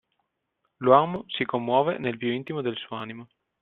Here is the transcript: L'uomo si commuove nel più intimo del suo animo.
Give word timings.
L'uomo 0.77 1.25
si 1.27 1.45
commuove 1.45 1.99
nel 1.99 2.17
più 2.17 2.31
intimo 2.31 2.61
del 2.61 2.75
suo 2.75 2.95
animo. 2.95 3.27